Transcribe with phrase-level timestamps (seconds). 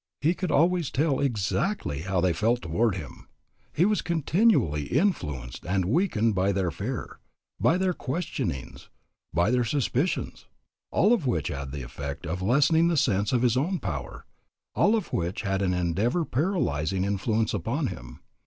[0.19, 3.27] He could always tell exactly how they felt toward him;
[3.71, 7.19] he was continually influenced and weakened by their fear,
[7.59, 8.89] by their questionings,
[9.31, 10.47] by their suspicions,
[10.89, 14.25] all of which had the effect of lessening the sense of his own power,
[14.73, 18.21] all of which had an endeavor paralyzing influence upon him.